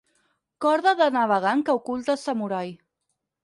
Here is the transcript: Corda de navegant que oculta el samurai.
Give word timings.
Corda 0.65 0.93
de 1.03 1.11
navegant 1.19 1.63
que 1.69 1.77
oculta 1.83 2.15
el 2.17 2.21
samurai. 2.25 2.77